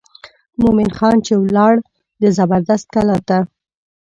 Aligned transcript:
مومن 0.61 0.89
خان 0.97 1.17
چې 1.25 1.33
ولاړ 1.43 1.73
د 2.21 2.23
زبردست 2.37 2.85
کلا 2.95 3.17
ته. 3.27 3.37